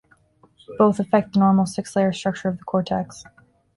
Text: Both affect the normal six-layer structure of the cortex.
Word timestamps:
Both 0.79 0.99
affect 0.99 1.33
the 1.33 1.39
normal 1.41 1.67
six-layer 1.67 2.11
structure 2.11 2.47
of 2.49 2.57
the 2.57 2.63
cortex. 2.63 3.23